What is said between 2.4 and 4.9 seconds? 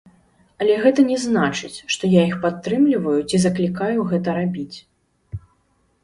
падтрымліваю ці заклікаю гэта рабіць.